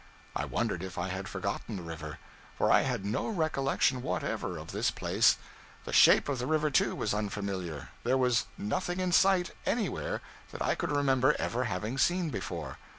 [0.35, 2.17] I wondered if I had forgotten the river;
[2.57, 5.37] for I had no recollection whatever of this place;
[5.83, 10.61] the shape of the river, too, was unfamiliar; there was nothing in sight, anywhere, that
[10.63, 12.79] I could remember ever having seen before.